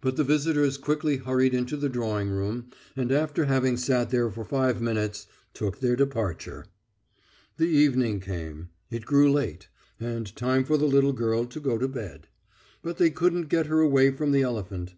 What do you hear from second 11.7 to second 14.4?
to bed. But they couldn't get her away from